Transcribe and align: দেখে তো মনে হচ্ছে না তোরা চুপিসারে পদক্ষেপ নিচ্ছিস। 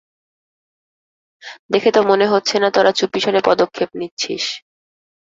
দেখে 1.69 1.89
তো 1.91 2.01
মনে 2.09 2.25
হচ্ছে 2.27 2.55
না 2.59 2.69
তোরা 2.75 2.91
চুপিসারে 2.99 3.39
পদক্ষেপ 3.45 3.89
নিচ্ছিস। 3.99 4.43